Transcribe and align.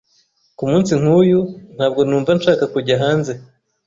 Kumunsi 0.57 0.91
nkuyu, 1.01 1.41
ntabwo 1.75 2.01
numva 2.07 2.31
nshaka 2.37 2.63
kujya 2.73 2.95
hanze. 3.03 3.33